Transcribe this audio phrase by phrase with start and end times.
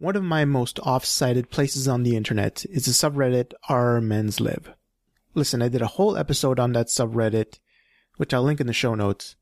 [0.00, 4.72] One of my most off-cited places on the internet is the subreddit r men's lib.
[5.34, 7.58] Listen, I did a whole episode on that subreddit,
[8.16, 9.34] which I'll link in the show notes.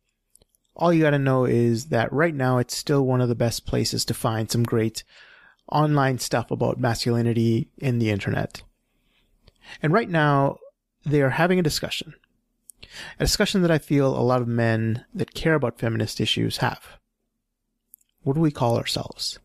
[0.74, 4.06] All you gotta know is that right now it's still one of the best places
[4.06, 5.04] to find some great
[5.70, 8.62] online stuff about masculinity in the internet.
[9.82, 10.56] And right now,
[11.04, 12.14] they are having a discussion.
[13.20, 16.98] A discussion that I feel a lot of men that care about feminist issues have.
[18.22, 19.38] What do we call ourselves?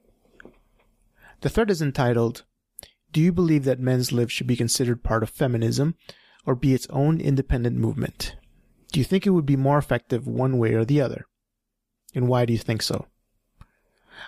[1.42, 2.44] The thread is entitled,
[3.12, 5.96] Do you believe that men's lives should be considered part of feminism
[6.46, 8.36] or be its own independent movement?
[8.92, 11.26] Do you think it would be more effective one way or the other?
[12.14, 13.08] And why do you think so?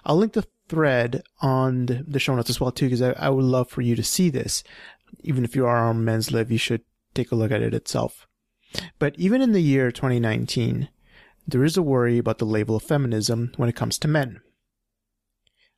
[0.06, 3.44] I'll link the thread on the show notes as well too, because I, I would
[3.44, 4.64] love for you to see this.
[5.22, 6.82] Even if you are on men's lib, you should
[7.14, 8.28] take a look at it itself.
[8.98, 10.90] But even in the year 2019,
[11.48, 14.42] there is a worry about the label of feminism when it comes to men.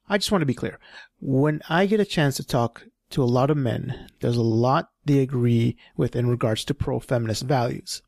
[0.07, 0.79] I just want to be clear.
[1.19, 4.89] When I get a chance to talk to a lot of men, there's a lot
[5.05, 8.01] they agree with in regards to pro-feminist values.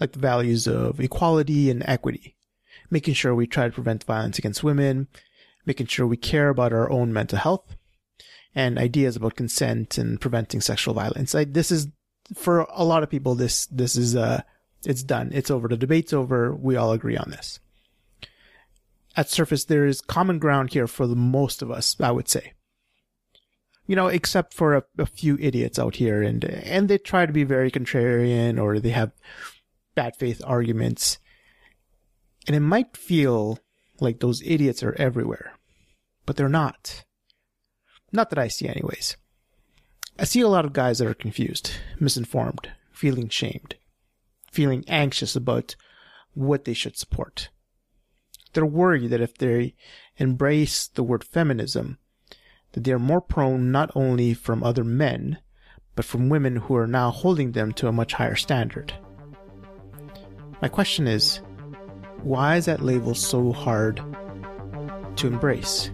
[0.00, 2.36] Like the values of equality and equity.
[2.90, 5.08] Making sure we try to prevent violence against women,
[5.64, 7.76] making sure we care about our own mental health,
[8.54, 11.34] and ideas about consent and preventing sexual violence.
[11.34, 11.88] I, this is,
[12.34, 14.42] for a lot of people, this, this is, uh,
[14.84, 15.30] it's done.
[15.32, 15.68] It's over.
[15.68, 16.54] The debate's over.
[16.54, 17.60] We all agree on this
[19.16, 22.52] at surface there is common ground here for the most of us, I would say.
[23.86, 27.32] You know, except for a, a, few idiots out here and, and they try to
[27.32, 29.12] be very contrarian or they have
[29.94, 31.18] bad faith arguments.
[32.46, 33.58] And it might feel
[34.00, 35.52] like those idiots are everywhere,
[36.24, 37.04] but they're not.
[38.10, 39.16] Not that I see anyways.
[40.18, 43.74] I see a lot of guys that are confused, misinformed, feeling shamed,
[44.50, 45.76] feeling anxious about
[46.32, 47.50] what they should support
[48.54, 49.74] they're worried that if they
[50.16, 51.98] embrace the word feminism,
[52.72, 55.38] that they are more prone not only from other men,
[55.94, 58.92] but from women who are now holding them to a much higher standard.
[60.62, 61.40] My question is,
[62.22, 63.96] why is that label so hard
[65.16, 65.90] to embrace?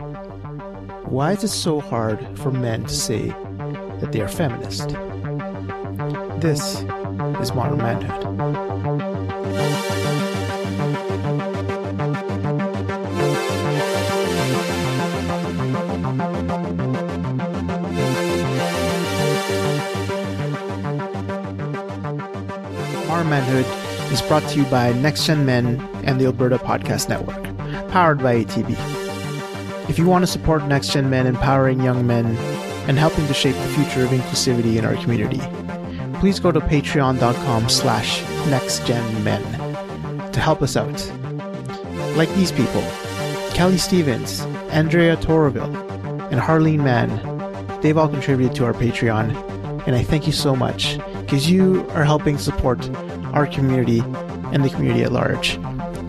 [1.05, 3.29] Why is it so hard for men to say
[4.01, 4.91] that they are feminist?
[6.41, 6.77] This
[7.41, 9.10] is modern manhood.
[23.31, 23.65] Manhood
[24.13, 27.43] is brought to you by Next Gen Men and the Alberta Podcast Network,
[27.91, 29.89] powered by ATB.
[29.89, 32.27] If you want to support Next Gen Men empowering young men
[32.89, 35.41] and helping to shape the future of inclusivity in our community,
[36.19, 38.21] please go to patreon.com slash
[38.51, 41.13] nextgenmen to help us out.
[42.17, 42.83] Like these people,
[43.55, 44.41] Kelly Stevens,
[44.73, 45.73] Andrea Toroville,
[46.33, 50.99] and Harleen Mann, they've all contributed to our Patreon, and I thank you so much
[51.21, 52.81] because you are helping support
[53.33, 54.01] our community,
[54.53, 55.57] and the community at large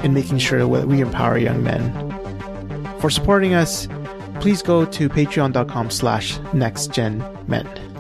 [0.04, 1.92] in making sure that we empower young men.
[3.00, 3.88] For supporting us,
[4.40, 7.92] please go to patreon.com slash nextgenmen.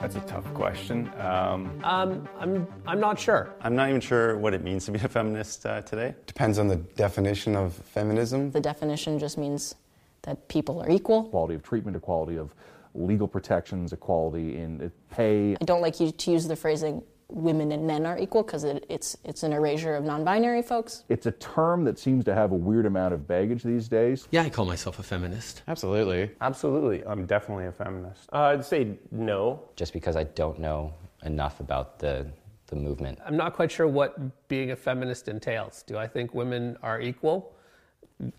[0.00, 1.10] That's a tough question.
[1.18, 3.54] Um, um, I'm, I'm not sure.
[3.60, 6.14] I'm not even sure what it means to be a feminist uh, today.
[6.26, 8.52] Depends on the definition of feminism.
[8.52, 9.74] The definition just means
[10.22, 11.24] that people are equal.
[11.24, 12.54] Quality of treatment, equality of
[12.94, 15.56] legal protections, equality in pay.
[15.60, 18.84] I don't like you to use the phrasing women and men are equal because it,
[18.88, 21.04] it's it's an erasure of non-binary folks.
[21.08, 24.28] It's a term that seems to have a weird amount of baggage these days.
[24.30, 25.62] Yeah, I call myself a feminist.
[25.68, 26.30] Absolutely.
[26.40, 27.04] Absolutely.
[27.04, 28.28] I'm definitely a feminist.
[28.32, 29.62] Uh, I'd say no.
[29.76, 30.94] Just because I don't know
[31.24, 32.26] enough about the
[32.68, 33.18] the movement.
[33.24, 35.82] I'm not quite sure what being a feminist entails.
[35.82, 37.52] Do I think women are equal?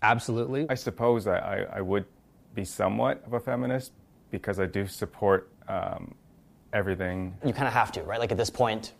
[0.02, 0.66] Absolutely.
[0.68, 2.04] I suppose I, I, I would
[2.54, 3.92] be somewhat of a feminist
[4.30, 6.14] because I do support um,
[6.72, 7.36] everything.
[7.44, 8.18] You kind of have to, right?
[8.18, 8.92] Like at this point,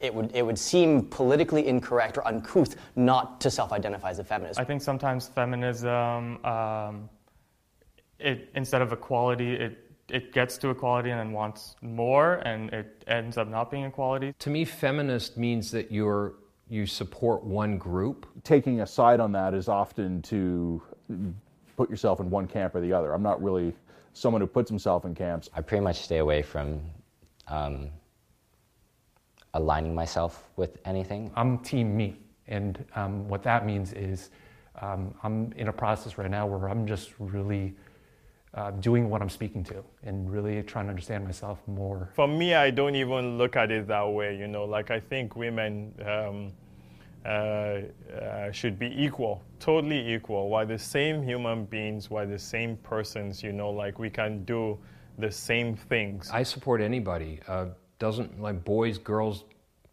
[0.00, 4.24] it would, it would seem politically incorrect or uncouth not to self identify as a
[4.24, 4.60] feminist.
[4.60, 7.08] I think sometimes feminism, um,
[8.18, 9.78] it, instead of equality, it,
[10.08, 14.34] it gets to equality and then wants more, and it ends up not being equality.
[14.38, 16.34] To me, feminist means that you're,
[16.68, 18.26] you support one group.
[18.42, 20.82] Taking a side on that is often to
[21.76, 23.14] put yourself in one camp or the other.
[23.14, 23.74] I'm not really
[24.14, 25.50] someone who puts himself in camps.
[25.54, 26.80] I pretty much stay away from
[27.48, 27.90] um,
[29.52, 31.30] aligning myself with anything.
[31.36, 32.16] I'm team me,
[32.48, 34.30] and um, what that means is
[34.80, 37.74] um, I'm in a process right now where I'm just really
[38.54, 42.10] uh, doing what I'm speaking to and really trying to understand myself more.
[42.14, 44.36] For me, I don't even look at it that way.
[44.36, 46.52] You know, like I think women um,
[48.52, 50.48] should be equal, totally equal.
[50.48, 54.78] Why the same human beings, why the same persons, you know, like we can do
[55.18, 56.30] the same things.
[56.32, 57.40] I support anybody.
[57.46, 57.66] Uh,
[57.98, 59.44] doesn't like boys, girls,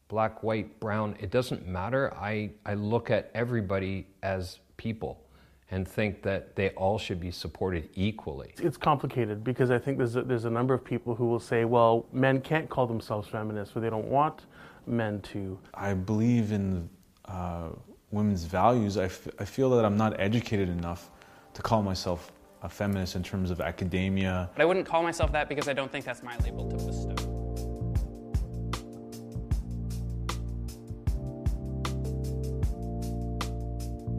[0.08, 1.16] black, white, brown.
[1.20, 2.14] It doesn't matter.
[2.16, 5.24] I I look at everybody as people
[5.72, 8.54] and think that they all should be supported equally.
[8.62, 11.64] It's complicated because I think there's a, there's a number of people who will say,
[11.64, 14.48] well, men can't call themselves feminists or they don't want
[14.86, 15.58] men to.
[15.74, 16.90] I believe in
[17.32, 17.70] uh,
[18.12, 18.98] women's values.
[18.98, 21.10] I, f- I feel that I'm not educated enough
[21.54, 22.32] to call myself
[22.62, 24.50] a feminist in terms of academia.
[24.54, 27.16] But I wouldn't call myself that because I don't think that's my label to bestow.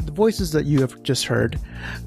[0.04, 1.58] The voices that you have just heard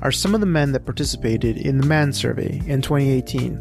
[0.01, 3.55] are some of the men that participated in the Man Survey in 2018,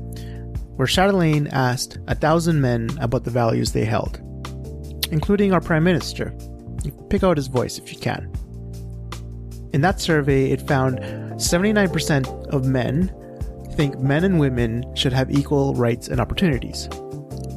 [0.76, 4.19] where Chatelaine asked a thousand men about the values they held,
[5.12, 6.37] including our Prime Minister.
[6.85, 8.31] You pick out his voice if you can.
[9.73, 13.13] In that survey, it found 79% of men
[13.75, 16.87] think men and women should have equal rights and opportunities,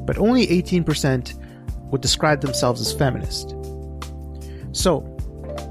[0.05, 1.39] but only 18%
[1.91, 3.51] would describe themselves as feminist.
[4.71, 5.01] So,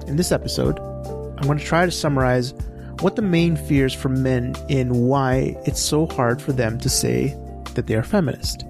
[0.06, 2.52] in this episode, I'm going to try to summarize
[3.00, 7.36] what the main fears for men in why it's so hard for them to say
[7.74, 8.64] that they are feminist.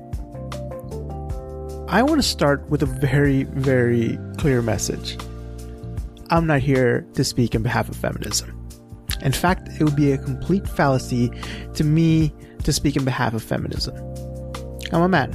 [1.89, 5.17] I want to start with a very, very clear message.
[6.31, 8.69] I'm not here to speak on behalf of feminism.
[9.23, 11.31] In fact, it would be a complete fallacy
[11.75, 12.33] to me
[12.65, 13.95] to speak on behalf of feminism.
[14.93, 15.33] I'm a man.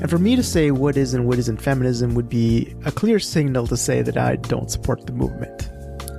[0.00, 3.18] And for me to say what is and what isn't feminism would be a clear
[3.18, 5.68] signal to say that I don't support the movement,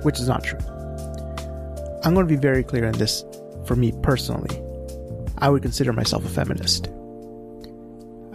[0.04, 0.60] which is not true.
[2.04, 3.24] I'm going to be very clear on this
[3.66, 4.56] for me personally.
[5.38, 6.88] I would consider myself a feminist.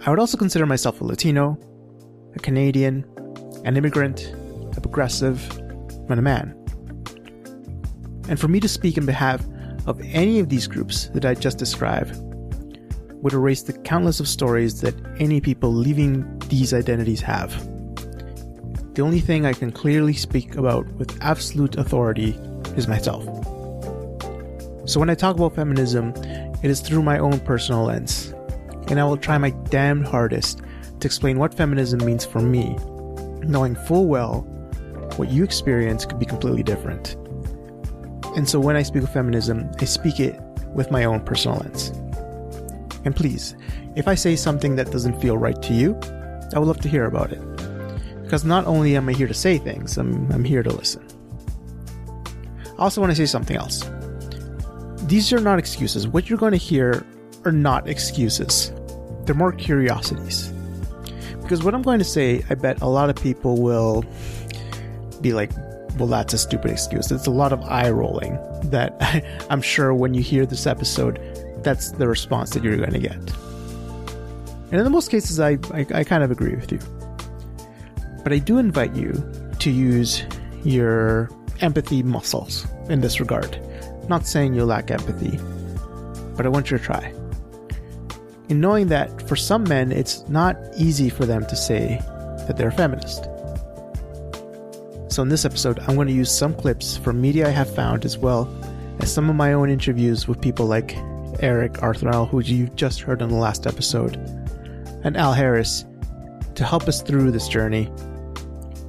[0.06, 1.58] I would also consider myself a Latino,
[2.34, 3.04] a Canadian,
[3.66, 4.34] an immigrant,
[4.74, 5.50] a progressive,
[6.08, 6.56] and a man.
[8.28, 9.44] And for me to speak in behalf
[9.86, 12.16] of any of these groups that I just described
[13.22, 17.52] would erase the countless of stories that any people leaving these identities have.
[18.94, 22.30] The only thing I can clearly speak about with absolute authority
[22.74, 23.24] is myself.
[24.88, 26.14] So when I talk about feminism,
[26.62, 28.29] it is through my own personal lens,
[28.90, 30.60] and I will try my damned hardest
[30.98, 32.76] to explain what feminism means for me,
[33.42, 34.42] knowing full well
[35.16, 37.14] what you experience could be completely different.
[38.36, 40.38] And so when I speak of feminism, I speak it
[40.74, 41.88] with my own personal lens.
[43.04, 43.56] And please,
[43.96, 45.98] if I say something that doesn't feel right to you,
[46.54, 47.40] I would love to hear about it.
[48.22, 51.06] Because not only am I here to say things, I'm, I'm here to listen.
[52.78, 53.88] I also want to say something else.
[55.06, 56.06] These are not excuses.
[56.06, 57.04] What you're going to hear
[57.44, 58.72] are not excuses,
[59.30, 60.48] they're more curiosities.
[61.40, 64.04] Because what I'm going to say, I bet a lot of people will
[65.20, 65.52] be like,
[65.98, 67.12] well, that's a stupid excuse.
[67.12, 68.40] It's a lot of eye rolling
[68.70, 68.96] that
[69.48, 71.20] I'm sure when you hear this episode,
[71.62, 73.14] that's the response that you're going to get.
[74.72, 76.80] And in the most cases, I, I, I kind of agree with you.
[78.24, 79.12] But I do invite you
[79.60, 80.24] to use
[80.64, 81.30] your
[81.60, 83.60] empathy muscles in this regard.
[84.08, 85.38] not saying you lack empathy,
[86.36, 87.14] but I want you to try.
[88.50, 92.00] In knowing that for some men, it's not easy for them to say
[92.48, 93.28] that they're feminist.
[95.06, 98.04] So, in this episode, I'm going to use some clips from media I have found
[98.04, 98.52] as well
[98.98, 100.96] as some of my own interviews with people like
[101.38, 104.16] Eric Arthurell, who you just heard in the last episode,
[105.04, 105.84] and Al Harris
[106.56, 107.88] to help us through this journey.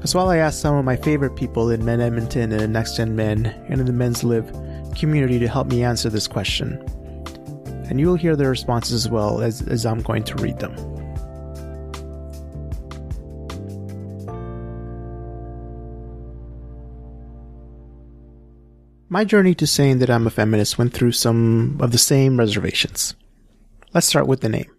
[0.01, 3.15] As well, I asked some of my favorite people in Men Edmonton and Next Gen
[3.15, 4.51] Men and in the Men's Lib
[4.96, 6.84] community to help me answer this question.
[7.91, 10.74] And you will hear their responses as well as, as I'm going to read them.
[19.10, 23.13] My journey to saying that I'm a feminist went through some of the same reservations.
[23.93, 24.71] Let's start with the name.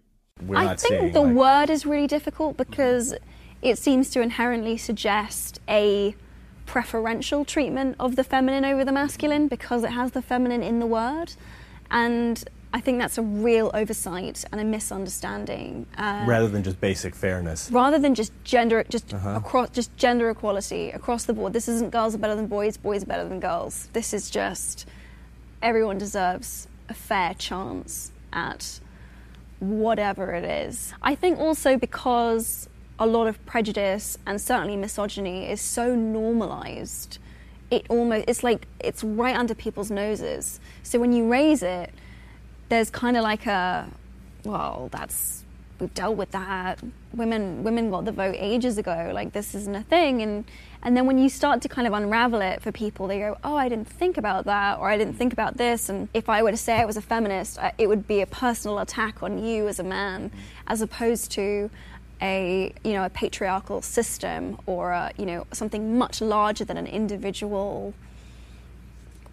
[0.55, 1.35] I think the like...
[1.35, 3.13] word is really difficult because
[3.61, 6.15] it seems to inherently suggest a
[6.65, 10.87] preferential treatment of the feminine over the masculine because it has the feminine in the
[10.87, 11.35] word.
[11.91, 12.43] And
[12.75, 15.85] I think that's a real oversight and a misunderstanding.
[15.95, 17.69] Uh, rather than just basic fairness.
[17.71, 19.35] Rather than just gender, just uh-huh.
[19.35, 21.53] across, just gender equality across the board.
[21.53, 23.89] This isn't girls are better than boys, boys are better than girls.
[23.93, 24.87] This is just
[25.61, 28.79] everyone deserves a fair chance at
[29.59, 30.93] whatever it is.
[31.03, 37.19] I think also because a lot of prejudice and certainly misogyny is so normalized,
[37.69, 40.59] it almost it's like it's right under people's noses.
[40.81, 41.93] So when you raise it
[42.73, 43.87] there's kind of like a,
[44.43, 45.43] well, that's
[45.79, 46.79] we've dealt with that.
[47.13, 49.11] Women women got the vote ages ago.
[49.13, 50.45] Like this isn't a thing, and
[50.85, 53.55] And then when you start to kind of unravel it for people, they go, "Oh,
[53.55, 56.51] I didn't think about that," or "I didn't think about this." And if I were
[56.51, 59.79] to say I was a feminist, it would be a personal attack on you as
[59.79, 60.31] a man,
[60.67, 61.69] as opposed to
[62.21, 66.87] a you know a patriarchal system or a, you know something much larger than an
[66.87, 67.93] individual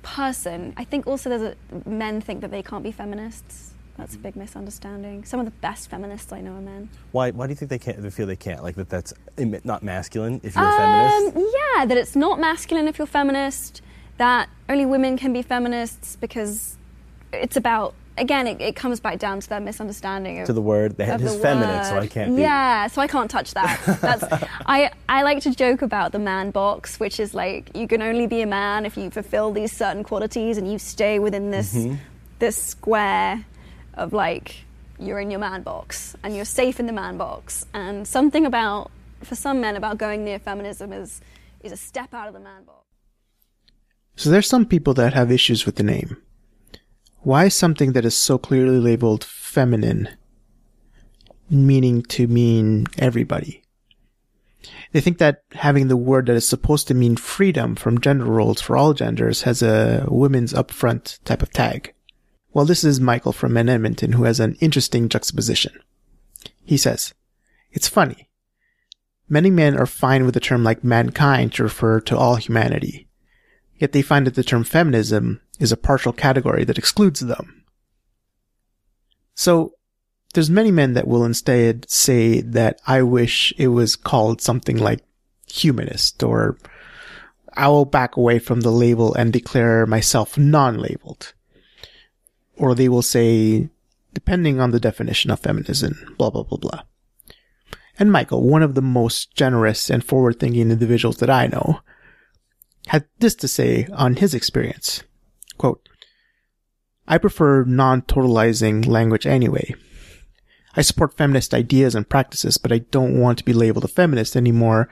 [0.02, 0.72] person.
[0.76, 3.72] I think also there's a, men think that they can't be feminists.
[3.96, 5.24] That's a big misunderstanding.
[5.24, 6.88] Some of the best feminists I know are men.
[7.12, 8.00] Why, why do you think they can't?
[8.00, 8.62] They feel they can't?
[8.62, 8.88] Like that?
[8.88, 11.36] That's not masculine if you're a feminist.
[11.36, 13.82] Um, yeah, that it's not masculine if you're feminist.
[14.16, 16.78] That only women can be feminists because
[17.32, 17.94] it's about.
[18.20, 21.16] Again, it, it comes back down to that misunderstanding of To the word, they had
[21.16, 21.98] of his the feminine, so.
[21.98, 22.42] I can't be.
[22.42, 23.80] Yeah, so I can't touch that.
[24.00, 24.22] That's
[24.66, 28.26] I I like to joke about the man box, which is like you can only
[28.26, 31.92] be a man if you fulfill these certain qualities and you stay within this Mm-hmm.
[31.94, 31.98] Mhm.
[32.40, 33.44] this square
[33.94, 34.64] of like
[34.98, 37.64] you're in your man box and you're safe in the man box.
[37.72, 38.90] And something about
[39.22, 41.20] for some men about going near feminism is
[41.64, 42.84] is a step out of the man box.
[44.16, 46.16] So there's some people that have issues with the name.
[47.22, 50.08] Why something that is so clearly labeled feminine
[51.50, 53.62] meaning to mean everybody?
[54.92, 58.62] They think that having the word that is supposed to mean freedom from gender roles
[58.62, 61.92] for all genders has a women's upfront type of tag.
[62.54, 65.78] Well, this is Michael from Men Edmonton who has an interesting juxtaposition.
[66.64, 67.12] He says,
[67.70, 68.30] It's funny.
[69.28, 73.09] Many men are fine with the term like mankind to refer to all humanity.
[73.80, 77.64] Yet they find that the term feminism is a partial category that excludes them.
[79.34, 79.72] So,
[80.34, 85.00] there's many men that will instead say that I wish it was called something like
[85.48, 86.56] humanist or
[87.54, 91.32] I will back away from the label and declare myself non-labeled.
[92.56, 93.70] Or they will say,
[94.12, 96.82] depending on the definition of feminism, blah, blah, blah, blah.
[97.98, 101.80] And Michael, one of the most generous and forward-thinking individuals that I know,
[102.90, 105.04] had this to say on his experience.
[105.58, 105.88] Quote,
[107.06, 109.76] I prefer non-totalizing language anyway.
[110.74, 114.34] I support feminist ideas and practices, but I don't want to be labeled a feminist
[114.34, 114.88] anymore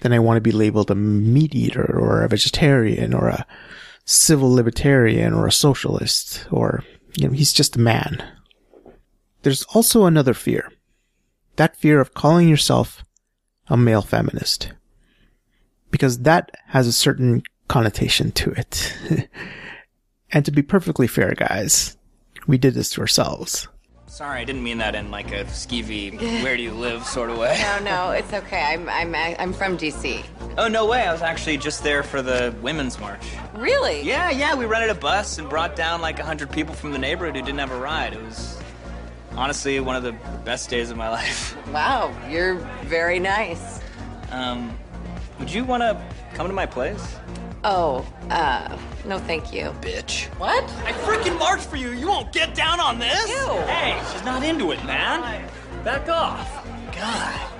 [0.00, 3.46] than I want to be labeled a meat eater or a vegetarian or a
[4.04, 6.84] civil libertarian or a socialist or,
[7.16, 8.22] you know, he's just a man.
[9.40, 10.70] There's also another fear.
[11.56, 13.02] That fear of calling yourself
[13.68, 14.72] a male feminist.
[15.90, 18.94] Because that has a certain connotation to it.
[20.32, 21.96] and to be perfectly fair, guys,
[22.46, 23.68] we did this to ourselves.
[24.06, 27.36] Sorry, I didn't mean that in like a skeevy, where do you live sort of
[27.36, 27.58] way.
[27.60, 28.62] No, no, it's okay.
[28.62, 30.24] I'm I'm I'm from DC.
[30.56, 31.02] Oh, no way.
[31.02, 33.24] I was actually just there for the Women's March.
[33.54, 34.00] Really?
[34.02, 34.54] Yeah, yeah.
[34.54, 37.58] We rented a bus and brought down like 100 people from the neighborhood who didn't
[37.58, 38.14] have a ride.
[38.14, 38.58] It was
[39.32, 40.12] honestly one of the
[40.44, 41.54] best days of my life.
[41.68, 42.54] Wow, you're
[42.84, 43.80] very nice.
[44.30, 44.77] Um,
[45.38, 46.00] would you want to
[46.34, 47.16] come to my place?
[47.64, 49.74] Oh, uh, no, thank you.
[49.80, 50.26] Bitch.
[50.38, 50.64] What?
[50.84, 51.90] I freaking marched for you.
[51.90, 53.28] You won't get down on this.
[53.28, 53.52] Ew.
[53.66, 55.48] Hey, she's not into it, man.
[55.84, 56.66] Back off.
[56.94, 57.50] God.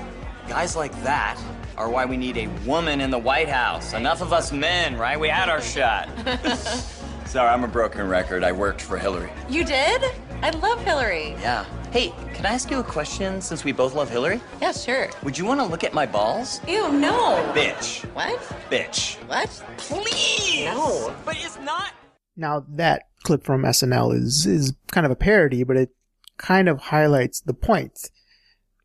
[0.48, 1.38] Guys like that
[1.76, 3.92] are why we need a woman in the White House.
[3.92, 5.18] Enough of us men, right?
[5.18, 6.08] We had our shot.
[7.26, 8.42] Sorry, I'm a broken record.
[8.42, 9.30] I worked for Hillary.
[9.48, 10.02] You did?
[10.42, 11.36] I love Hillary.
[11.40, 11.64] Yeah.
[11.90, 14.42] Hey, can I ask you a question since we both love Hillary?
[14.60, 15.08] Yeah, sure.
[15.22, 16.60] Would you want to look at my balls?
[16.68, 17.50] Ew, no.
[17.54, 18.04] Bitch.
[18.14, 18.38] What?
[18.70, 19.16] Bitch.
[19.26, 19.48] What?
[19.78, 20.66] Please.
[20.66, 21.14] No.
[21.24, 21.92] But it's not.
[22.36, 25.90] Now that clip from SNL is is kind of a parody, but it
[26.36, 28.10] kind of highlights the point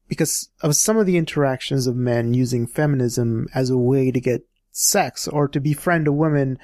[0.08, 4.48] because of some of the interactions of men using feminism as a way to get
[4.72, 6.58] sex or to befriend a woman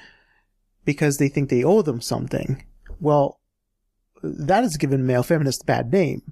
[0.86, 2.64] because they think they owe them something.
[2.98, 3.39] Well,
[4.22, 6.22] that has given male feminists a bad name.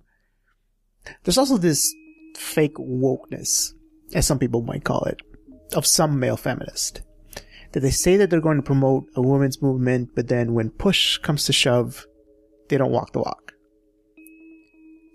[1.25, 1.95] There's also this
[2.37, 3.73] fake wokeness,
[4.15, 5.21] as some people might call it,
[5.75, 7.01] of some male feminists
[7.73, 11.19] that they say that they're going to promote a women's movement, but then when push
[11.19, 12.07] comes to shove,
[12.69, 13.53] they don't walk the walk.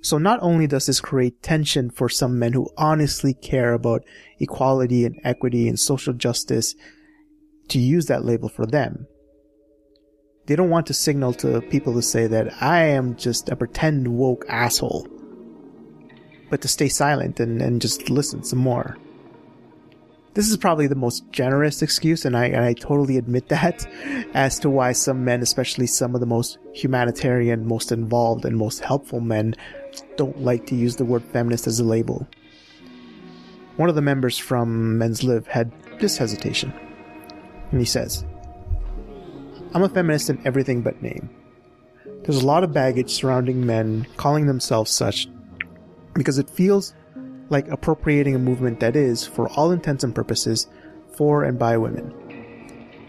[0.02, 4.04] So not only does this create tension for some men who honestly care about
[4.40, 6.76] equality and equity and social justice
[7.70, 9.08] to use that label for them,
[10.46, 14.08] they don't want to signal to people to say that I am just a pretend
[14.08, 15.08] woke asshole,
[16.50, 18.98] but to stay silent and, and just listen some more.
[20.34, 23.86] This is probably the most generous excuse, and I, and I totally admit that,
[24.34, 28.84] as to why some men, especially some of the most humanitarian, most involved, and most
[28.84, 29.56] helpful men,
[30.18, 32.28] don't like to use the word feminist as a label.
[33.78, 36.74] One of the members from Men's Lib had this hesitation.
[37.72, 38.26] And he says,
[39.74, 41.30] I'm a feminist in everything but name.
[42.24, 45.28] There's a lot of baggage surrounding men calling themselves such
[46.14, 46.94] because it feels
[47.50, 50.68] like appropriating a movement that is, for all intents and purposes,
[51.16, 52.14] for and by women.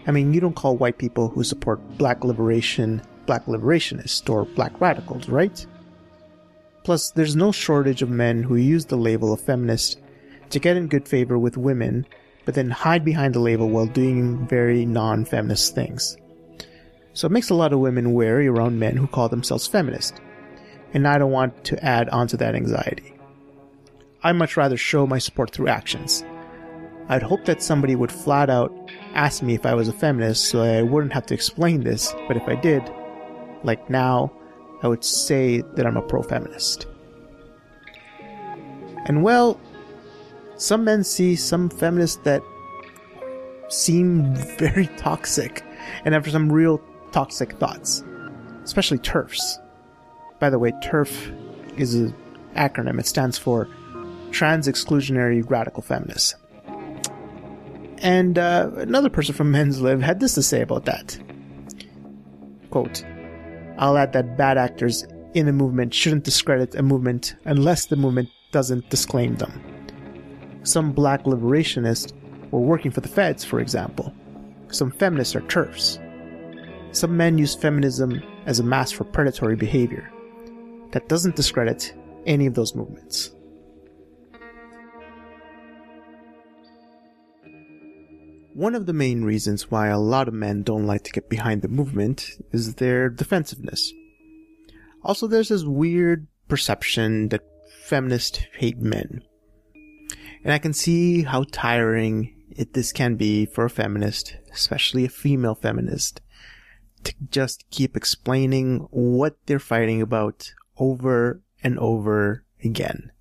[0.07, 4.79] I mean, you don't call white people who support black liberation black liberationists or black
[4.79, 5.65] radicals, right?
[6.83, 9.99] Plus, there's no shortage of men who use the label of feminist
[10.51, 12.05] to get in good favor with women,
[12.45, 16.17] but then hide behind the label while doing very non feminist things.
[17.15, 20.19] So it makes a lot of women wary around men who call themselves feminist,
[20.93, 23.15] and I don't want to add onto that anxiety.
[24.21, 26.25] I much rather show my support through actions.
[27.07, 28.73] I'd hope that somebody would flat out
[29.13, 32.35] ask me if I was a feminist so I wouldn't have to explain this, but
[32.35, 32.83] if I did,
[33.63, 34.33] like now,
[34.83, 36.85] I would say that I'm a pro feminist.
[39.05, 39.57] And well,
[40.57, 42.43] some men see some feminists that
[43.69, 45.63] seem very toxic
[46.03, 46.81] and have some real
[47.15, 48.03] toxic thoughts,
[48.65, 49.57] especially TERFs.
[50.39, 52.13] By the way, TERF is an
[52.57, 53.69] acronym, it stands for
[54.31, 56.35] Trans Exclusionary Radical Feminists.
[57.99, 61.17] And uh, another person from Men's Lib had this to say about that.
[62.69, 63.05] Quote,
[63.77, 68.27] I'll add that bad actors in a movement shouldn't discredit a movement unless the movement
[68.51, 69.53] doesn't disclaim them.
[70.63, 72.11] Some black liberationists
[72.51, 74.13] were working for the feds, for example.
[74.67, 76.01] Some feminists are TERFs.
[76.95, 80.09] Some men use feminism as a mask for predatory behavior.
[80.93, 81.93] That doesn't discredit
[82.25, 83.31] any of those movements.
[88.53, 91.63] One of the main reasons why a lot of men don't like to get behind
[91.63, 93.91] the movement is their defensiveness.
[95.03, 97.43] Also, there's this weird perception that
[97.83, 99.21] feminists hate men.
[100.45, 105.09] And I can see how tiring it, this can be for a feminist, especially a
[105.09, 106.21] female feminist,
[107.05, 113.11] to just keep explaining what they're fighting about over and over again.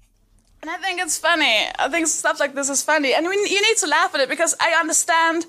[0.63, 1.69] And I think it's funny.
[1.79, 3.13] I think stuff like this is funny.
[3.15, 5.47] And we, you need to laugh at it because I understand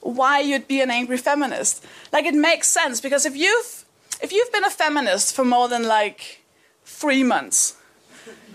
[0.00, 1.84] why you'd be an angry feminist.
[2.12, 3.84] Like it makes sense because if you've
[4.20, 6.44] if you've been a feminist for more than like
[6.84, 7.76] 3 months,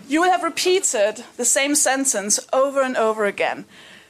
[0.08, 3.66] you will have repeated the same sentence over and over again.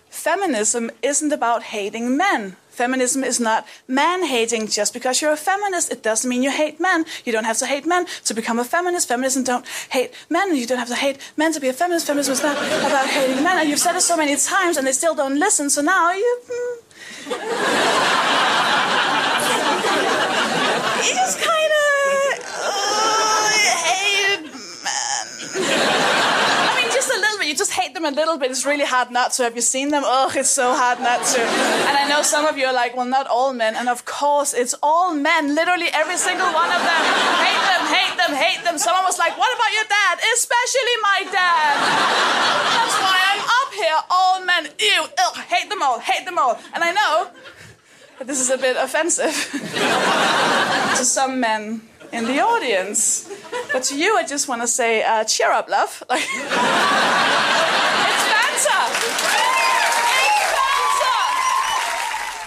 [0.08, 2.56] Feminism isn't about hating men.
[2.78, 5.90] Feminism is not man hating just because you're a feminist.
[5.90, 7.04] It doesn't mean you hate men.
[7.24, 9.08] You don't have to hate men to become a feminist.
[9.08, 10.54] Feminism don't hate men.
[10.54, 12.06] You don't have to hate men to be a feminist.
[12.06, 13.58] Feminism is not about hating men.
[13.58, 15.70] And you've said it so many times and they still don't listen.
[15.70, 16.40] So now you.
[16.46, 16.78] Mm,
[21.50, 21.90] kind of
[22.62, 22.78] uh,
[23.86, 25.38] hate men
[27.47, 28.50] you just hate them a little bit.
[28.50, 29.42] It's really hard not to.
[29.42, 30.02] Have you seen them?
[30.06, 31.40] Oh, it's so hard not to.
[31.42, 33.74] And I know some of you are like, well, not all men.
[33.74, 35.54] And of course, it's all men.
[35.54, 37.02] Literally every single one of them.
[37.42, 38.78] Hate them, hate them, hate them.
[38.78, 40.14] Someone was like, what about your dad?
[40.38, 41.74] Especially my dad.
[42.78, 43.98] That's why I'm up here.
[44.08, 44.62] All men.
[44.78, 46.58] Ew, ugh, hate them all, hate them all.
[46.72, 47.30] And I know
[48.18, 49.34] that this is a bit offensive
[50.96, 53.30] to some men in the audience.
[53.72, 56.02] But to you, I just want to say, uh, cheer up, love.
[58.58, 58.66] It's.
[58.66, 59.28] It's Fanta.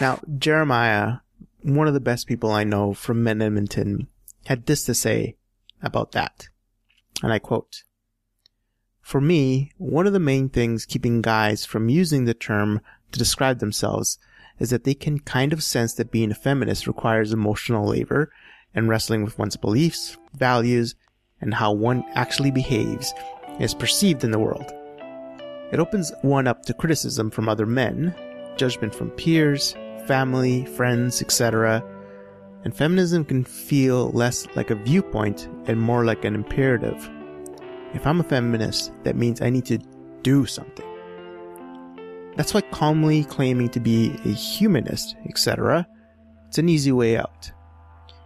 [0.01, 1.17] Now, Jeremiah,
[1.61, 4.07] one of the best people I know from Men Edmonton,
[4.47, 5.37] had this to say
[5.81, 6.49] about that.
[7.23, 7.83] And I quote,
[9.01, 13.59] For me, one of the main things keeping guys from using the term to describe
[13.59, 14.17] themselves
[14.59, 18.31] is that they can kind of sense that being a feminist requires emotional labor
[18.75, 20.95] and wrestling with one's beliefs, values,
[21.41, 23.13] and how one actually behaves
[23.59, 24.71] is perceived in the world.
[25.71, 28.13] It opens one up to criticism from other men,
[28.57, 29.73] judgment from peers,
[30.05, 31.83] family, friends, etc.
[32.63, 37.09] And feminism can feel less like a viewpoint and more like an imperative.
[37.93, 39.79] If I'm a feminist, that means I need to
[40.21, 40.85] do something.
[42.37, 45.87] That's why calmly claiming to be a humanist, etc.,
[46.47, 47.49] it's an easy way out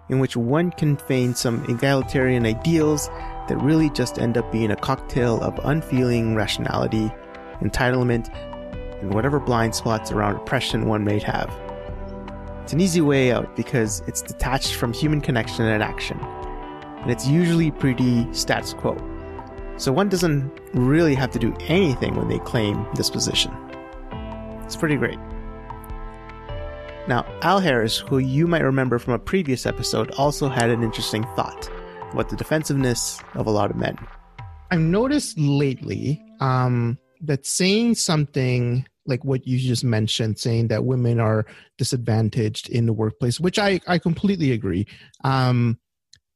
[0.09, 3.07] in which one can feign some egalitarian ideals
[3.47, 7.11] that really just end up being a cocktail of unfeeling rationality,
[7.61, 8.33] entitlement,
[9.01, 11.49] and whatever blind spots around oppression one may have.
[12.63, 17.27] It's an easy way out because it's detached from human connection and action, and it's
[17.27, 18.97] usually pretty status quo.
[19.77, 23.51] So one doesn't really have to do anything when they claim this position.
[24.63, 25.19] It's pretty great.
[27.07, 31.23] Now, Al Harris, who you might remember from a previous episode, also had an interesting
[31.35, 31.69] thought
[32.11, 33.95] about the defensiveness of a lot of men.
[34.71, 41.19] I've noticed lately um, that saying something like what you just mentioned, saying that women
[41.19, 41.45] are
[41.77, 44.87] disadvantaged in the workplace, which I, I completely agree.
[45.23, 45.77] Um,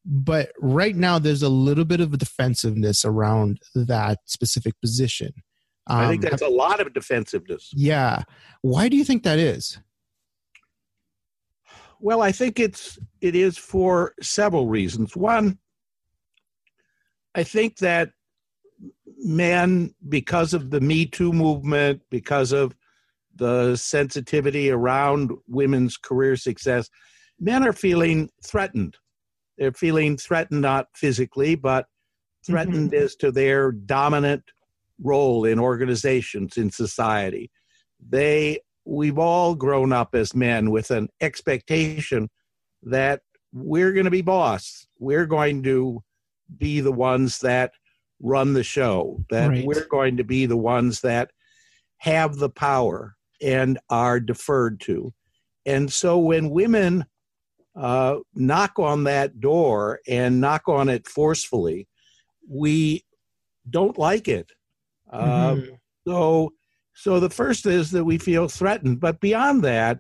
[0.06, 5.32] but right now, there's a little bit of a defensiveness around that specific position.
[5.88, 7.72] I think Um, that's a lot of defensiveness.
[7.74, 8.22] Yeah.
[8.62, 9.80] Why do you think that is?
[12.00, 15.16] Well, I think it's it is for several reasons.
[15.16, 15.60] One,
[17.36, 18.12] I think that
[19.18, 22.76] men, because of the Me Too movement, because of
[23.36, 26.90] the sensitivity around women's career success,
[27.40, 28.98] men are feeling threatened.
[29.58, 31.86] They're feeling threatened not physically, but
[32.46, 33.04] threatened mm-hmm.
[33.04, 34.44] as to their dominant
[35.02, 37.52] role in organizations in society.
[38.08, 38.60] They
[38.90, 42.28] we've all grown up as men with an expectation
[42.82, 43.22] that
[43.54, 44.88] we're going to be boss.
[44.98, 46.04] We're going to
[46.58, 47.72] be the ones that
[48.20, 49.66] run the show, that Right.
[49.66, 51.30] we're going to be the ones that
[51.98, 55.14] have the power and are deferred to.
[55.66, 57.06] And so when women
[57.76, 61.88] uh, knock on that door and knock on it forcefully,
[62.50, 63.06] we
[63.70, 64.52] don't like it.
[65.12, 66.54] Um, so,
[67.00, 70.00] so the first is that we feel threatened, but beyond that,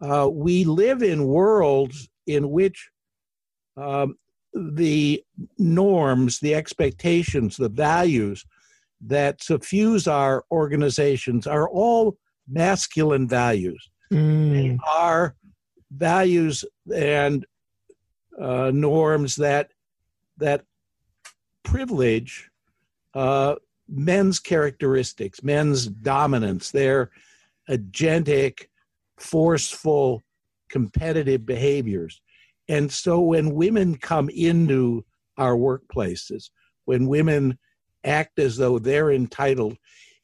[0.00, 2.88] uh, we live in worlds in which
[3.76, 4.14] um,
[4.54, 5.24] the
[5.58, 8.46] norms, the expectations, the values
[9.00, 12.16] that suffuse our organizations are all
[12.48, 13.90] masculine values.
[14.52, 15.34] They are
[15.90, 16.64] values
[16.94, 17.44] and
[18.40, 19.72] uh, norms that
[20.36, 20.62] that
[21.64, 22.50] privilege
[23.14, 23.56] uh,
[23.90, 27.10] men's characteristics, men's dominance, their
[27.68, 28.66] agentic,
[29.18, 30.22] forceful,
[30.70, 32.20] competitive behaviors.
[32.68, 35.04] And so when women come into
[35.36, 36.50] our workplaces,
[36.84, 37.58] when women
[38.04, 39.76] act as though they're entitled,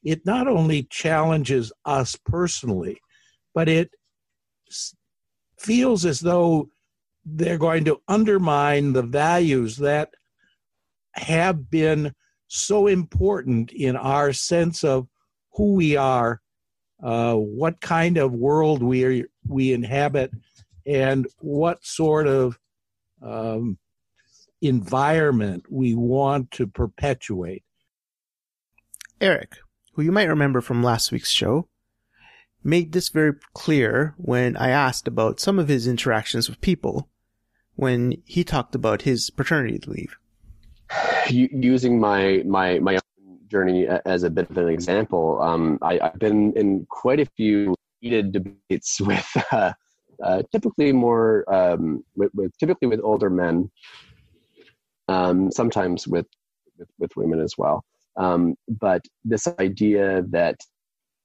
[0.05, 2.99] it not only challenges us personally,
[3.55, 3.91] but it
[5.59, 6.69] feels as though
[7.25, 10.11] they're going to undermine the values that
[11.15, 12.13] have been
[12.49, 15.09] so important in our sense of
[15.53, 16.41] who we are,
[17.03, 20.31] uh, what kind of world we are, we inhabit,
[20.85, 22.59] and what sort of
[23.23, 23.79] um,
[24.61, 27.65] environment we want to perpetuate.
[29.21, 29.57] Eric,
[29.95, 31.69] who you might remember from last week's show,
[32.63, 37.09] made this very clear when I asked about some of his interactions with people
[37.77, 40.17] when he talked about his paternity leave.
[41.31, 42.99] Using my my my
[43.49, 47.75] journey as a bit of an example, um, I, I've been in quite a few
[48.01, 49.73] heated debates with uh,
[50.23, 53.71] uh, typically more um, with, with typically with older men,
[55.09, 56.27] um, sometimes with,
[56.79, 57.85] with with women as well.
[58.17, 60.57] Um, but this idea that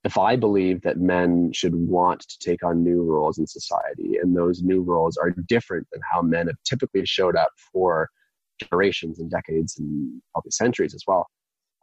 [0.03, 4.35] if I believe that men should want to take on new roles in society, and
[4.35, 8.09] those new roles are different than how men have typically showed up for
[8.59, 11.27] generations and decades and probably centuries as well.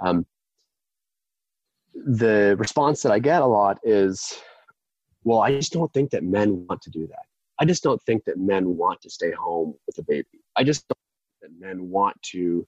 [0.00, 0.26] Um,
[1.94, 4.38] the response that I get a lot is,
[5.24, 7.24] well, I just don't think that men want to do that.
[7.60, 10.40] I just don't think that men want to stay home with a baby.
[10.56, 10.98] I just don't
[11.40, 12.66] think that men want to,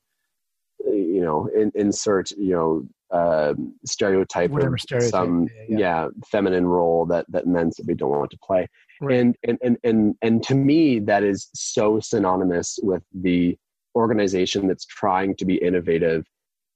[0.87, 6.67] uh, you know, in, insert, you know, um, stereotype Whatever of stereotype, some, yeah, feminine
[6.67, 8.67] role that, that men simply don't want to play.
[9.01, 13.57] And, and, and, and, and to me, that is so synonymous with the
[13.95, 16.25] organization that's trying to be innovative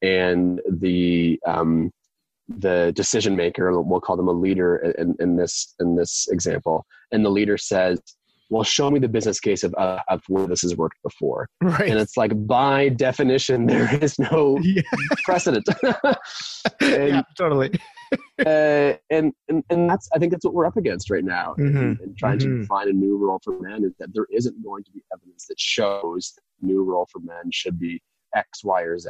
[0.03, 1.91] and the um,
[2.49, 6.85] the decision maker we'll call them a leader in, in this in this example.
[7.11, 8.01] And the leader says
[8.51, 11.89] well show me the business case of, uh, of where this has worked before right.
[11.91, 14.59] and it's like by definition there is no
[15.25, 15.65] precedent
[16.81, 17.71] and, yeah, totally.
[18.47, 21.55] uh, and, and and that's I think that's what we're up against right now.
[21.59, 21.77] Mhm.
[21.77, 22.67] And, and trying to Mhm.
[22.67, 25.59] find a new role for men is that there isn't going to be evidence that
[25.59, 28.01] shows the new role for men should be
[28.35, 29.09] X, Y, or Z.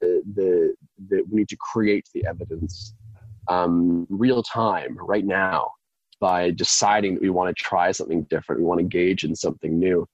[0.00, 0.74] The, the,
[1.08, 2.94] the we need to create the evidence
[3.48, 5.70] um, real time right now
[6.20, 8.60] by deciding that we want to try something different.
[8.60, 10.06] We want to engage in something new.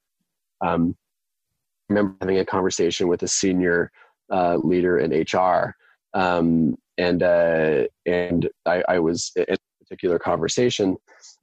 [0.60, 0.96] Um,
[1.90, 3.90] I remember having a conversation with a senior
[4.32, 5.76] uh, leader in HR,
[6.14, 10.96] um, and uh, and I, I was in a particular conversation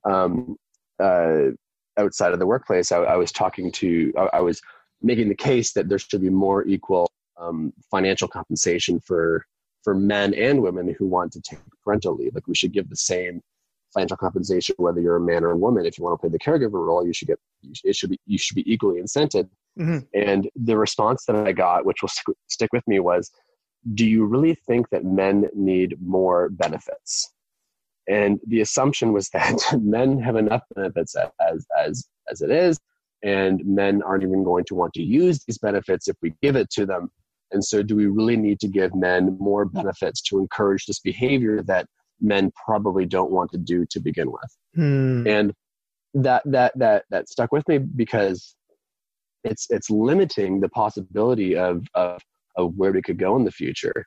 [0.05, 0.57] um,
[0.99, 1.49] uh,
[1.97, 2.91] outside of the workplace.
[2.91, 4.61] I, I was talking to, I, I was
[5.01, 9.45] making the case that there should be more equal um, financial compensation for
[9.83, 12.33] for men and women who want to take parental leave.
[12.33, 13.41] Like we should give the same
[13.93, 15.85] financial compensation whether you're a man or a woman.
[15.85, 17.39] If you want to play the caregiver role, you should get
[17.83, 19.49] it should be you should be equally incented.
[19.79, 20.07] Mhm.
[20.13, 23.31] And the response that I got, which will st- stick with me, was,
[23.93, 27.31] "Do you really think that men need more benefits?"
[28.07, 32.79] And the assumption was that men have enough benefits as as as it is,
[33.23, 36.69] and men aren't even going to want to use these benefits if we give it
[36.71, 37.11] to them.
[37.51, 41.61] And so, do we really need to give men more benefits to encourage this behavior
[41.63, 41.87] that
[42.23, 44.57] men probably don't want to do to begin with?
[44.75, 45.27] Hmm.
[45.27, 45.53] And
[46.15, 48.55] that that that that stuck with me because
[49.43, 52.21] it's it's limiting the possibility of of,
[52.55, 54.05] of where we could go in the future.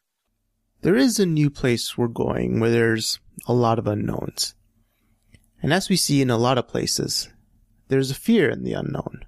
[0.82, 4.54] There is a new place we're going where there's a lot of unknowns.
[5.62, 7.28] And as we see in a lot of places,
[7.88, 9.24] there's a fear in the unknown.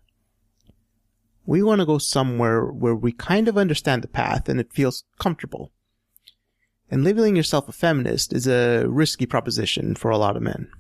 [1.47, 5.05] We want to go somewhere where we kind of understand the path and it feels
[5.19, 5.73] comfortable.
[6.91, 10.71] And labeling yourself a feminist is a risky proposition for a lot of men.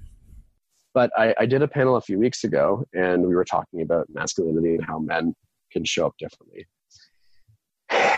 [0.94, 4.06] But I, I did a panel a few weeks ago, and we were talking about
[4.12, 5.34] masculinity and how men
[5.70, 6.66] can show up differently.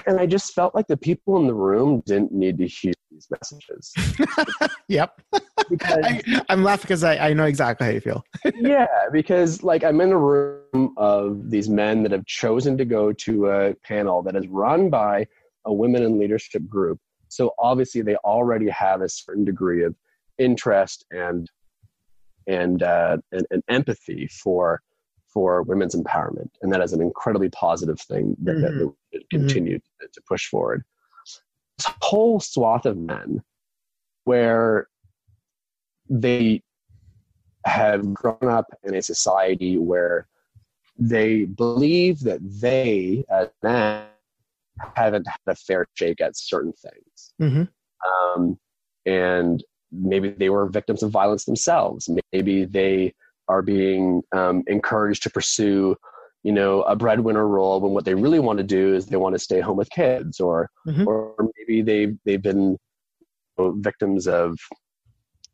[0.06, 3.28] And I just felt like the people in the room didn't need to hear these
[3.30, 3.92] messages.
[4.88, 5.20] Yep.
[5.84, 8.24] I, I'm laughing because I, I know exactly how you feel.
[8.56, 13.12] yeah, because like I'm in a room of these men that have chosen to go
[13.12, 15.28] to a panel that is run by
[15.64, 16.98] a women in leadership group.
[17.30, 19.94] So obviously they already have a certain degree of
[20.38, 21.50] interest and
[22.46, 24.82] and uh, and, and empathy for
[25.32, 28.94] for women's empowerment, and that is an incredibly positive thing that, that Mhm.
[29.12, 30.82] we continue to, to push forward.
[31.78, 33.42] This whole swath of men
[34.24, 34.88] where
[36.08, 36.62] they
[37.64, 40.26] have grown up in a society where
[40.98, 44.09] they believe that they, as men,
[44.94, 47.34] haven't had a fair shake at certain things.
[47.40, 48.40] Mm-hmm.
[48.40, 48.58] Um,
[49.06, 49.62] and
[49.92, 52.08] maybe they were victims of violence themselves.
[52.32, 53.14] Maybe they
[53.48, 55.96] are being um, encouraged to pursue,
[56.42, 59.34] you know, a breadwinner role when what they really want to do is they want
[59.34, 61.06] to stay home with kids, or Mhm.
[61.06, 62.76] or maybe they they've been
[63.58, 64.56] victims of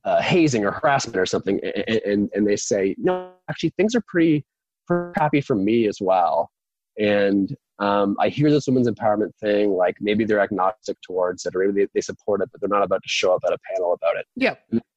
[0.04, 4.02] uh, hazing or harassment or something, and, and and they say, no, actually things are
[4.06, 4.44] pretty
[4.86, 6.50] pretty happy for me as well.
[6.98, 11.66] And um, I hear this women's empowerment thing, like maybe they're agnostic towards it, or
[11.66, 13.92] maybe they, they support it, but they're not about to show up at a panel
[13.92, 14.26] about it.
[14.34, 14.54] Yeah.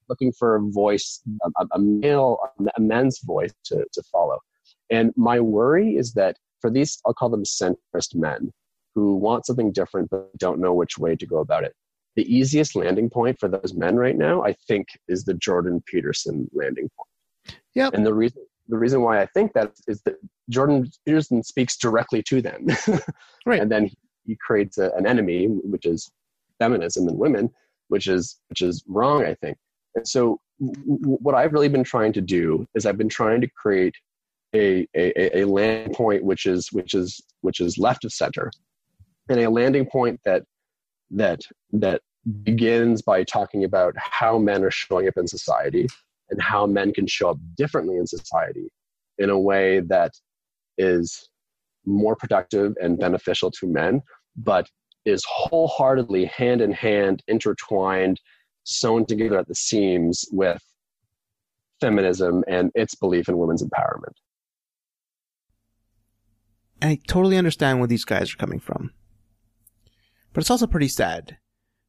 [0.08, 2.40] Looking for a voice, a, a male,
[2.78, 4.40] a men's voice to, to follow.
[4.90, 8.52] And my worry is that for these, I'll call them centrist men
[8.96, 11.74] who want something different but don't know which way to go about it.
[12.16, 16.50] The easiest landing point for those men right now, I think, is the Jordan Peterson
[16.54, 17.58] landing point.
[17.76, 17.90] Yeah.
[17.94, 20.16] And the reason the reason why I think that is that
[20.50, 22.68] Jordan Peterson speaks directly to them.
[23.46, 23.62] right.
[23.62, 23.90] And then
[24.26, 26.12] he, creates a, an enemy, which is
[26.60, 27.50] feminism and women,
[27.88, 29.58] which is which is wrong, I think.
[29.96, 33.42] And so w- w- what I've really been trying to do is I've been trying
[33.42, 33.96] to create
[34.54, 38.52] a, a, a landing point which is which is which is left of center
[39.30, 40.44] and a landing point that
[41.12, 42.02] that that
[42.44, 45.88] begins by talking about how men are showing up in society
[46.30, 48.70] and how men can show up differently in society
[49.18, 50.12] in a way that
[50.78, 51.30] is
[51.86, 54.02] more productive and beneficial to men
[54.36, 54.68] but
[55.06, 58.20] is wholeheartedly hand in hand intertwined
[58.64, 60.62] sewn together at the seams with
[61.82, 64.14] feminism and its belief in women's empowerment
[66.82, 68.92] I totally understand where these guys are coming from.
[70.34, 71.38] But it's also pretty sad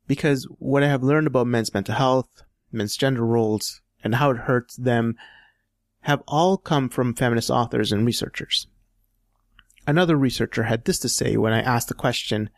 [0.06, 4.38] because what I have learned about men's mental health, men's gender roles, and how it
[4.38, 5.16] hurts them
[6.02, 8.66] have all come from feminist authors and researchers.
[9.86, 12.50] Another researcher had this to say when I asked the question,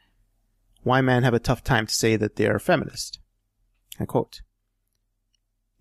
[0.83, 3.20] why men have a tough time to say that they are feminist.
[4.00, 4.42] I quote,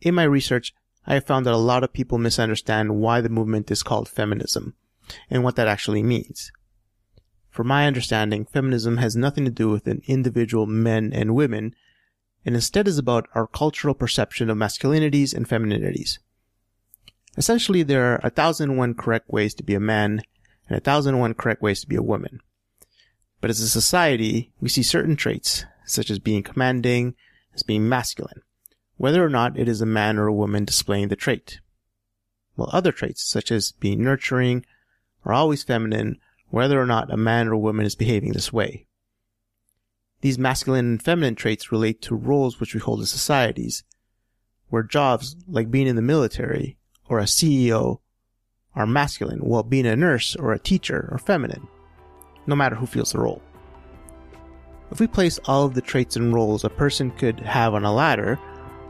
[0.02, 0.74] In my research,
[1.08, 4.76] I have found that a lot of people misunderstand why the movement is called feminism
[5.30, 6.52] and what that actually means.
[7.50, 11.76] From my understanding, feminism has nothing to do with an individual men and women,
[12.46, 16.20] and instead is about our cultural perception of masculinities and femininities.
[17.38, 20.22] Essentially, there are a thousand and one correct ways to be a man
[20.68, 22.40] and a thousand and one correct ways to be a woman.
[23.40, 27.16] But as a society, we see certain traits, such as being commanding,
[27.54, 28.42] as being masculine,
[28.98, 31.60] whether or not it is a man or a woman displaying the trait.
[32.56, 34.66] While other traits, such as being nurturing,
[35.26, 38.88] are always feminine, whether or not a man or a woman is behaving this way.
[40.22, 43.84] These masculine and feminine traits relate to roles which we hold in societies,
[44.70, 46.78] where jobs like being in the military
[47.10, 48.00] or a CEO
[48.76, 51.68] are masculine, while being a nurse or a teacher are feminine,
[52.48, 53.42] no matter who feels the role.
[54.92, 57.94] If we place all of the traits and roles a person could have on a
[57.94, 58.40] ladder,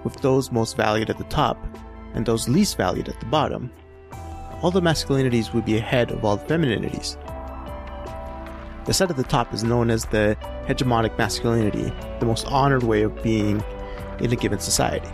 [0.04, 1.58] with those most valued at the top
[2.14, 3.72] and those least valued at the bottom,
[4.62, 7.18] all the masculinities would be ahead of all the femininities.
[8.92, 10.36] The set at the top is known as the
[10.68, 13.64] hegemonic masculinity, the most honored way of being
[14.20, 15.08] in a given society.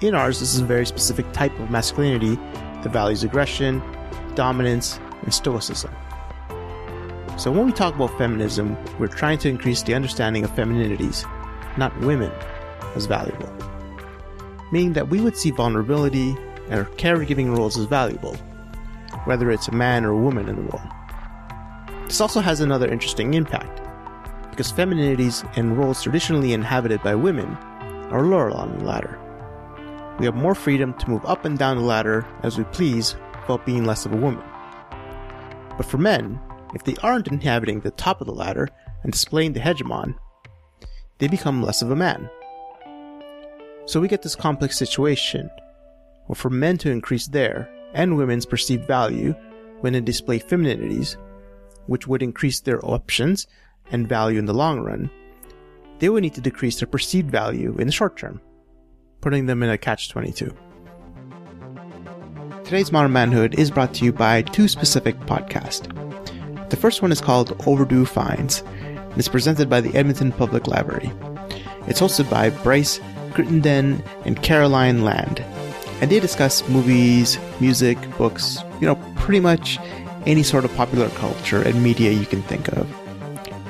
[0.00, 3.80] In ours, this is a very specific type of masculinity that values aggression,
[4.34, 5.92] dominance, and stoicism.
[7.38, 11.24] So when we talk about feminism, we're trying to increase the understanding of femininities,
[11.78, 12.32] not women,
[12.96, 13.48] as valuable.
[14.72, 16.30] Meaning that we would see vulnerability
[16.68, 18.34] and our caregiving roles as valuable,
[19.24, 20.93] whether it's a man or a woman in the role.
[22.06, 23.80] This also has another interesting impact,
[24.50, 27.56] because femininities and roles traditionally inhabited by women
[28.10, 29.18] are lower on the ladder.
[30.18, 33.66] We have more freedom to move up and down the ladder as we please without
[33.66, 34.44] being less of a woman.
[35.76, 36.38] But for men,
[36.74, 38.68] if they aren't inhabiting the top of the ladder
[39.02, 40.14] and displaying the hegemon,
[41.18, 42.30] they become less of a man.
[43.86, 45.50] So we get this complex situation
[46.26, 49.34] where for men to increase their and women's perceived value
[49.80, 51.16] when they display femininities,
[51.86, 53.46] which would increase their options
[53.90, 55.10] and value in the long run,
[55.98, 58.40] they would need to decrease their perceived value in the short term,
[59.20, 60.54] putting them in a catch 22.
[62.64, 65.88] Today's Modern Manhood is brought to you by two specific podcasts.
[66.70, 71.12] The first one is called Overdue Fines and is presented by the Edmonton Public Library.
[71.86, 73.00] It's hosted by Bryce
[73.32, 75.40] Crittenden and Caroline Land,
[76.00, 79.78] and they discuss movies, music, books, you know, pretty much
[80.26, 82.88] any sort of popular culture and media you can think of.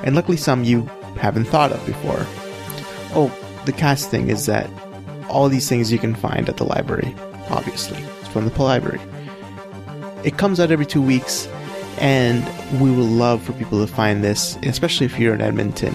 [0.03, 0.83] And luckily, some you
[1.17, 2.25] haven't thought of before.
[3.13, 3.33] Oh,
[3.65, 4.69] the cast thing is that
[5.29, 7.15] all these things you can find at the library,
[7.49, 7.97] obviously.
[8.19, 9.01] It's from the library.
[10.23, 11.47] It comes out every two weeks,
[11.99, 12.43] and
[12.79, 15.93] we would love for people to find this, especially if you're in Edmonton.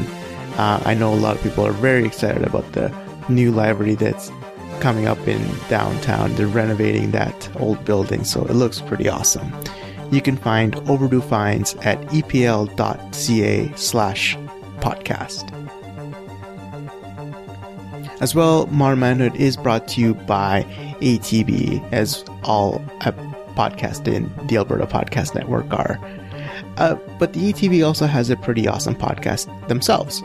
[0.56, 2.94] Uh, I know a lot of people are very excited about the
[3.28, 4.30] new library that's
[4.80, 6.34] coming up in downtown.
[6.34, 9.52] They're renovating that old building, so it looks pretty awesome.
[10.10, 14.36] You can find overdue fines at epl.ca slash
[14.78, 15.56] podcast.
[18.20, 20.64] As well, Modern Manhood is brought to you by
[21.00, 23.12] ATB, as all uh,
[23.54, 25.98] podcasts in the Alberta Podcast Network are.
[26.76, 30.22] Uh, but the ATB also has a pretty awesome podcast themselves.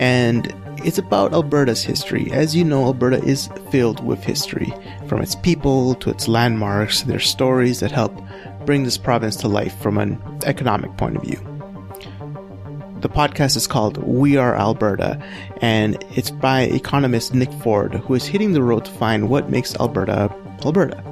[0.00, 0.54] And
[0.84, 2.30] it's about Alberta's history.
[2.32, 4.72] As you know, Alberta is filled with history,
[5.06, 8.14] from its people to its landmarks, their stories that help
[8.68, 11.38] bring this province to life from an economic point of view.
[13.00, 15.18] The podcast is called We Are Alberta,
[15.62, 19.74] and it's by economist Nick Ford, who is hitting the road to find what makes
[19.76, 20.30] Alberta
[20.66, 21.02] Alberta.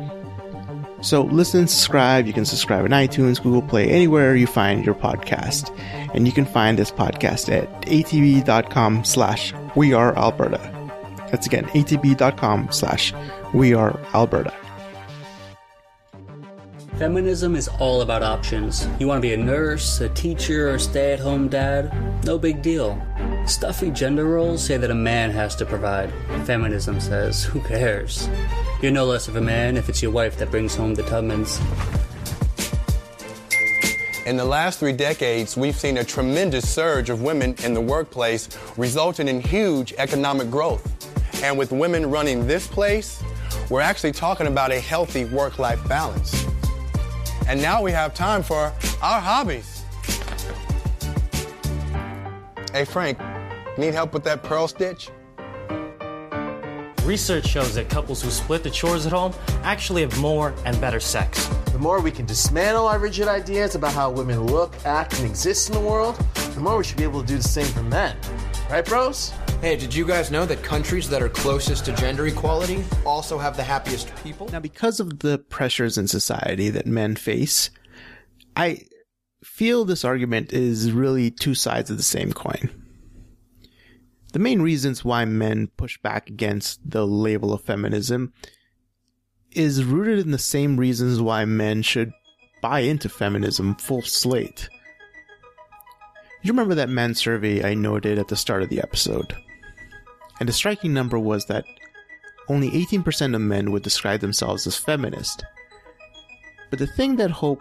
[1.01, 2.27] So listen, subscribe.
[2.27, 5.75] You can subscribe on iTunes, Google Play, anywhere you find your podcast.
[6.13, 10.61] And you can find this podcast at atb.com slash we are Alberta.
[11.31, 13.15] That's again, atb.com slash
[13.55, 14.53] we are Alberta.
[16.99, 18.89] Feminism is all about options.
[18.99, 21.93] You want to be a nurse, a teacher, or stay at home dad?
[22.25, 22.99] No big deal.
[23.47, 26.11] Stuffy gender roles say that a man has to provide.
[26.47, 28.31] Feminism says, who cares?
[28.81, 31.61] You're no less of a man if it's your wife that brings home the Tubmans.
[34.25, 38.49] In the last three decades, we've seen a tremendous surge of women in the workplace,
[38.79, 40.83] resulting in huge economic growth.
[41.45, 43.23] And with women running this place,
[43.69, 46.47] we're actually talking about a healthy work life balance.
[47.49, 49.85] And now we have time for our hobbies.
[52.73, 53.19] Hey, Frank,
[53.79, 55.11] need help with that pearl stitch?
[57.05, 59.33] Research shows that couples who split the chores at home
[59.63, 61.47] actually have more and better sex.
[61.71, 65.69] The more we can dismantle our rigid ideas about how women look, act, and exist
[65.69, 66.17] in the world,
[66.55, 68.17] the more we should be able to do the same for men.
[68.69, 69.31] Right, bros?
[69.61, 73.57] Hey, did you guys know that countries that are closest to gender equality also have
[73.57, 74.49] the happiest people?
[74.49, 77.71] Now, because of the pressures in society that men face,
[78.57, 78.81] I
[79.45, 82.69] feel this argument is really two sides of the same coin.
[84.33, 88.33] The main reasons why men push back against the label of feminism
[89.53, 92.13] is rooted in the same reasons why men should
[92.63, 94.69] buy into feminism full slate.
[96.47, 99.35] You remember that man survey I noted at the start of the episode?
[100.39, 101.65] And the striking number was that
[102.47, 105.45] only 18% of men would describe themselves as feminist.
[106.71, 107.59] But the thing that hope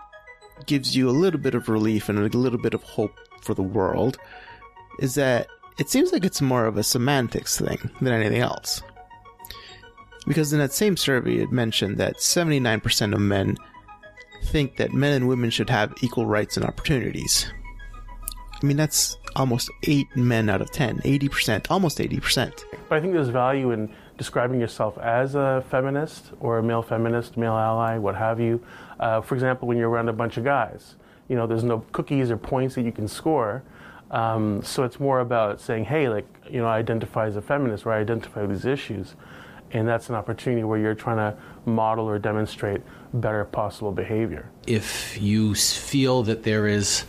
[0.67, 3.63] gives you a little bit of relief and a little bit of hope for the
[3.63, 4.19] world
[4.99, 5.47] is that
[5.79, 8.83] it seems like it's more of a semantics thing than anything else.
[10.27, 13.57] Because in that same survey, it mentioned that 79% of men
[14.43, 17.51] think that men and women should have equal rights and opportunities.
[18.61, 22.63] I mean, that's almost 8 men out of 10, 80%, almost 80%.
[22.89, 27.37] But I think there's value in describing yourself as a feminist or a male feminist,
[27.37, 28.63] male ally, what have you.
[28.99, 30.95] Uh, for example, when you're around a bunch of guys,
[31.27, 33.63] you know, there's no cookies or points that you can score.
[34.11, 37.85] Um, so it's more about saying, hey, like, you know, I identify as a feminist
[37.85, 39.15] or I identify with these issues.
[39.71, 42.81] And that's an opportunity where you're trying to model or demonstrate
[43.13, 44.49] better possible behavior.
[44.67, 47.03] If you feel that there is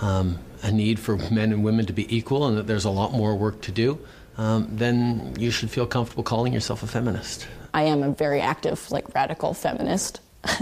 [0.00, 3.12] um, a need for men and women to be equal and that there's a lot
[3.12, 3.98] more work to do,
[4.38, 7.46] um, then you should feel comfortable calling yourself a feminist.
[7.74, 10.20] I am a very active, like radical feminist.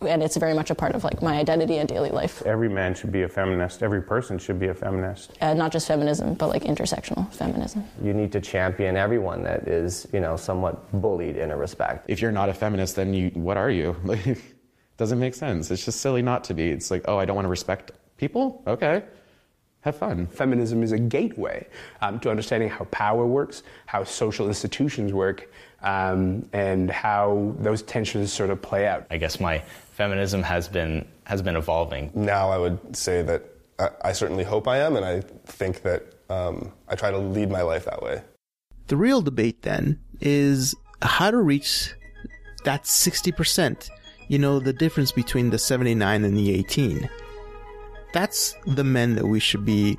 [0.00, 2.42] and it's very much a part of like my identity and daily life.
[2.42, 3.82] Every man should be a feminist.
[3.82, 5.32] Every person should be a feminist.
[5.40, 7.84] Uh, not just feminism, but like intersectional feminism.
[8.02, 12.08] You need to champion everyone that is, you know, somewhat bullied in a respect.
[12.08, 13.96] If you're not a feminist, then you, what are you?
[14.06, 14.38] Like,
[14.96, 15.70] doesn't make sense.
[15.70, 16.70] It's just silly not to be.
[16.70, 18.62] It's like, oh, I don't want to respect people.
[18.66, 19.02] Okay,
[19.86, 20.26] have fun.
[20.26, 21.66] Feminism is a gateway
[22.02, 25.50] um, to understanding how power works, how social institutions work,
[25.82, 29.06] um, and how those tensions sort of play out.
[29.10, 29.60] I guess my
[29.92, 32.10] feminism has been has been evolving.
[32.14, 33.42] Now I would say that
[33.78, 37.50] I, I certainly hope I am, and I think that um, I try to lead
[37.50, 38.22] my life that way.
[38.88, 41.94] The real debate then is how to reach
[42.64, 43.90] that sixty percent.
[44.28, 47.08] You know, the difference between the seventy nine and the eighteen.
[48.12, 49.96] That's the men that we should be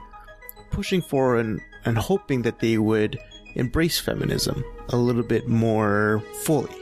[0.71, 3.19] pushing for and, and hoping that they would
[3.55, 6.75] embrace feminism a little bit more fully.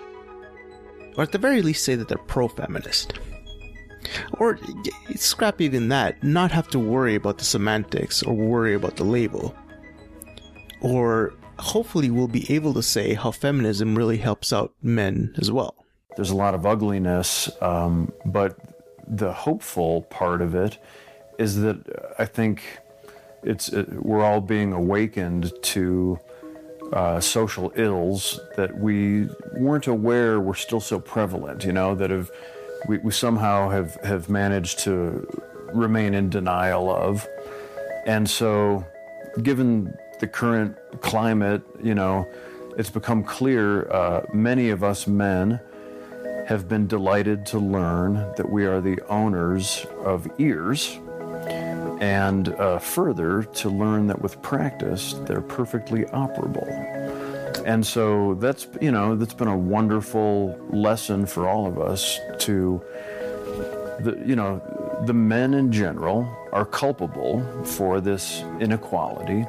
[1.18, 3.14] Or at the very least say that they're pro feminist.
[4.34, 4.60] Or
[5.16, 9.56] scrap even that, not have to worry about the semantics or worry about the label.
[10.82, 15.76] Or hopefully we'll be able to say how feminism really helps out men as well.
[16.16, 18.58] There's a lot of ugliness, um, but
[19.08, 20.78] the hopeful part of it
[21.38, 21.78] is that
[22.18, 22.62] I think
[23.44, 26.20] it's it, we're all being awakened to
[26.94, 31.64] uh, social ills that we weren't aware were still so prevalent.
[31.64, 32.32] You know that have
[32.88, 35.28] we, we somehow have have managed to
[35.74, 37.28] remain in denial of,
[38.06, 38.86] and so
[39.44, 42.28] given the current climate, you know,
[42.78, 45.60] it's become clear uh, many of us men
[46.48, 51.00] have been delighted to learn that we are the owners of ears
[52.00, 56.68] and uh, further to learn that with practice they're perfectly operable.
[57.66, 62.82] And so that's you know that's been a wonderful lesson for all of us to
[64.00, 64.62] the you know
[65.06, 69.46] the men in general are culpable for this inequality.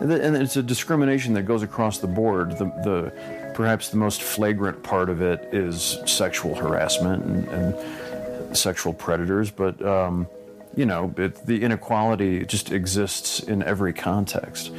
[0.00, 2.52] And it's a discrimination that goes across the board.
[2.58, 8.92] The, the perhaps the most flagrant part of it is sexual harassment and, and sexual
[8.92, 10.28] predators but um,
[10.76, 14.72] you know, it, the inequality just exists in every context.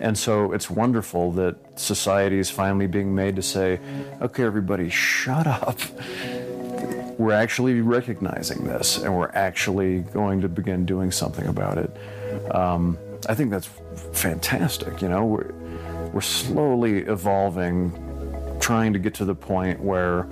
[0.00, 3.78] And so it's wonderful that society is finally being made to say,
[4.20, 5.78] okay, everybody, shut up.
[7.18, 12.54] We're actually recognizing this and we're actually going to begin doing something about it.
[12.54, 12.98] Um,
[13.28, 13.68] I think that's
[14.12, 15.02] fantastic.
[15.02, 15.52] You know, we're,
[16.12, 17.92] we're slowly evolving,
[18.60, 20.26] trying to get to the point where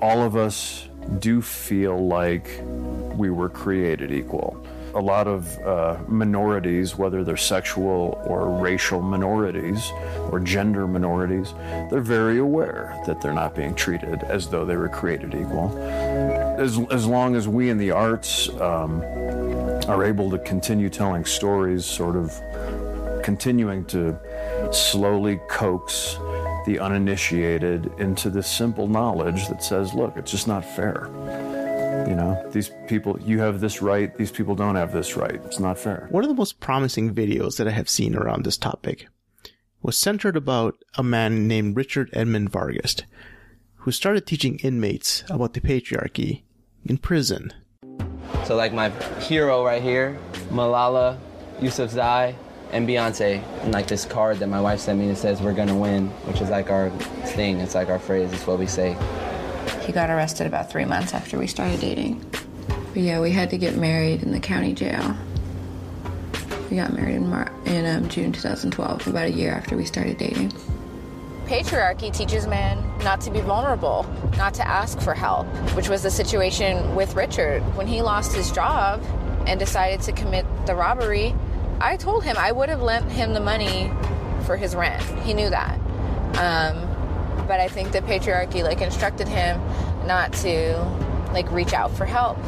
[0.00, 0.88] all of us
[1.20, 2.60] do feel like
[3.16, 4.64] we were created equal.
[4.94, 9.90] A lot of uh, minorities, whether they're sexual or racial minorities
[10.30, 11.54] or gender minorities,
[11.90, 15.74] they're very aware that they're not being treated as though they were created equal.
[16.58, 19.02] As, as long as we in the arts um,
[19.88, 22.38] are able to continue telling stories, sort of
[23.22, 24.18] continuing to
[24.72, 26.18] slowly coax
[26.66, 31.08] the uninitiated into this simple knowledge that says, look, it's just not fair.
[32.06, 35.40] You know, these people, you have this right, these people don't have this right.
[35.44, 36.08] It's not fair.
[36.10, 39.08] One of the most promising videos that I have seen around this topic
[39.82, 42.96] was centered about a man named Richard Edmond Vargas,
[43.76, 46.42] who started teaching inmates about the patriarchy
[46.84, 47.52] in prison.
[48.44, 48.90] So, like my
[49.20, 50.18] hero right here,
[50.50, 51.18] Malala
[51.60, 52.34] Yousafzai,
[52.72, 55.76] and Beyonce, and like this card that my wife sent me that says "We're gonna
[55.76, 56.90] win," which is like our
[57.36, 57.60] thing.
[57.60, 58.32] It's like our phrase.
[58.32, 58.96] It's what we say.
[59.84, 62.24] He got arrested about three months after we started dating.
[62.92, 65.16] But yeah, we had to get married in the county jail.
[66.70, 70.18] We got married in, Mar- in um, June 2012, about a year after we started
[70.18, 70.52] dating.
[71.46, 74.06] Patriarchy teaches men not to be vulnerable,
[74.36, 77.60] not to ask for help, which was the situation with Richard.
[77.76, 79.02] When he lost his job
[79.46, 81.34] and decided to commit the robbery,
[81.80, 83.90] I told him I would have lent him the money
[84.46, 85.02] for his rent.
[85.24, 85.78] He knew that.
[86.38, 86.88] Um,
[87.52, 89.60] but I think the patriarchy like instructed him
[90.06, 90.78] not to
[91.34, 92.38] like reach out for help.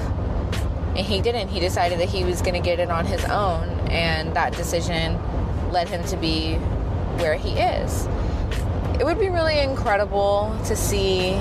[0.96, 1.48] And he didn't.
[1.48, 5.20] He decided that he was going to get it on his own, and that decision
[5.70, 6.54] led him to be
[7.20, 8.06] where he is.
[8.98, 11.32] It would be really incredible to see,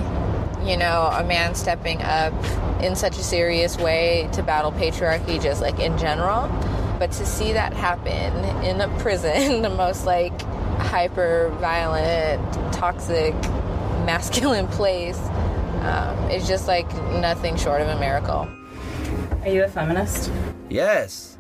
[0.66, 2.34] you know, a man stepping up
[2.84, 6.50] in such a serious way to battle patriarchy, just like in general.
[7.00, 10.34] But to see that happen in a prison, the most like
[10.84, 13.34] hyper violent, toxic,
[14.06, 15.20] masculine place
[15.82, 18.48] um, is just like nothing short of a miracle.
[19.42, 20.32] Are you a feminist?
[20.70, 21.38] Yes.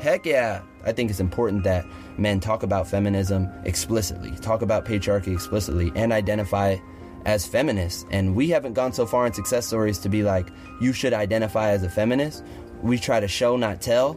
[0.00, 0.62] Heck yeah.
[0.84, 1.84] I think it's important that
[2.16, 6.76] men talk about feminism explicitly, talk about patriarchy explicitly, and identify
[7.24, 8.06] as feminists.
[8.10, 10.48] And we haven't gone so far in success stories to be like,
[10.80, 12.44] you should identify as a feminist.
[12.82, 14.14] We try to show, not tell.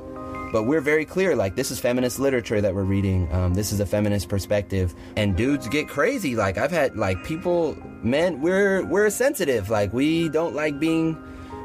[0.51, 3.31] But we're very clear like, this is feminist literature that we're reading.
[3.33, 4.95] Um, this is a feminist perspective.
[5.15, 6.35] And dudes get crazy.
[6.35, 9.69] Like, I've had, like, people, men, we're, we're sensitive.
[9.69, 11.17] Like, we don't like being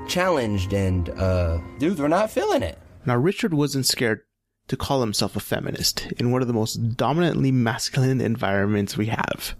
[0.08, 0.74] challenged.
[0.74, 2.78] And, uh, dudes, we're not feeling it.
[3.06, 4.20] Now, Richard wasn't scared
[4.68, 9.56] to call himself a feminist in one of the most dominantly masculine environments we have.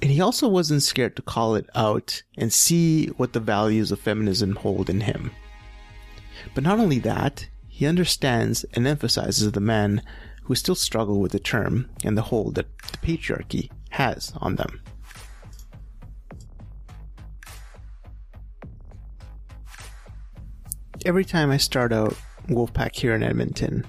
[0.00, 3.98] And he also wasn't scared to call it out and see what the values of
[3.98, 5.32] feminism hold in him.
[6.54, 10.02] But not only that, he understands and emphasizes the men
[10.44, 14.82] who still struggle with the term and the hold that the patriarchy has on them.
[21.04, 22.16] Every time I start out
[22.48, 23.86] Wolfpack here in Edmonton,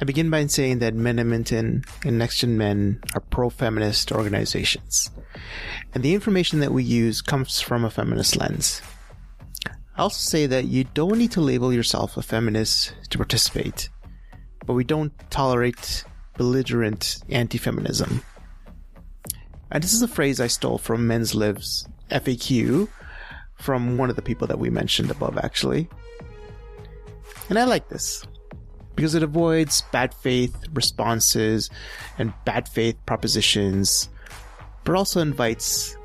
[0.00, 5.10] I begin by saying that Men Edmonton and Next Gen Men are pro feminist organizations,
[5.94, 8.82] and the information that we use comes from a feminist lens.
[9.96, 13.90] I also say that you don't need to label yourself a feminist to participate,
[14.66, 16.04] but we don't tolerate
[16.38, 18.22] belligerent anti feminism.
[19.70, 22.88] And this is a phrase I stole from Men's Lib's FAQ
[23.58, 25.88] from one of the people that we mentioned above, actually.
[27.48, 28.24] And I like this
[28.96, 31.70] because it avoids bad faith responses
[32.18, 34.08] and bad faith propositions,
[34.84, 35.96] but also invites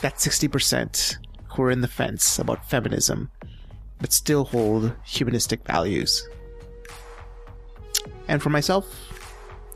[0.00, 1.18] that 60%
[1.54, 3.30] who are in the fence about feminism,
[4.00, 6.28] but still hold humanistic values.
[8.28, 8.86] And for myself,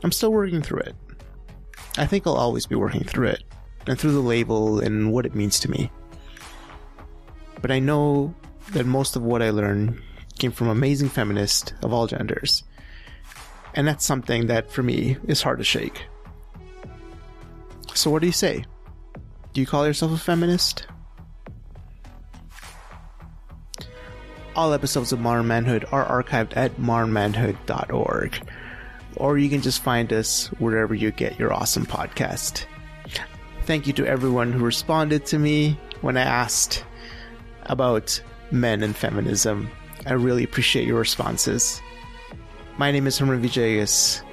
[0.03, 0.95] I'm still working through it.
[1.97, 3.43] I think I'll always be working through it,
[3.87, 5.91] and through the label and what it means to me.
[7.61, 8.33] But I know
[8.71, 10.01] that most of what I learned
[10.37, 12.63] came from amazing feminists of all genders.
[13.73, 16.05] And that's something that, for me, is hard to shake.
[17.93, 18.65] So, what do you say?
[19.53, 20.87] Do you call yourself a feminist?
[24.55, 28.51] All episodes of Modern Manhood are archived at modernmanhood.org,
[29.15, 32.65] or you can just find us wherever you get your awesome podcast.
[33.63, 36.83] Thank you to everyone who responded to me when I asked
[37.63, 38.21] about
[38.51, 39.69] men and feminism.
[40.05, 41.81] I really appreciate your responses.
[42.77, 44.23] My name is Herman Villegas,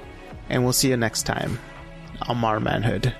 [0.49, 1.59] and we'll see you next time
[2.23, 3.13] on Modern Manhood.